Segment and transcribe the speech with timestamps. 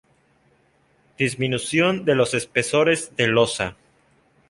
[1.15, 3.75] Disminución de los espesores de losa.